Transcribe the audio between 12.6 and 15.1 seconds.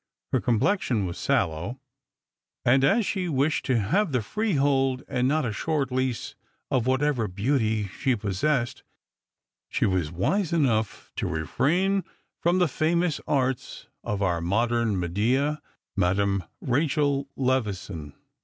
famous arts of our modern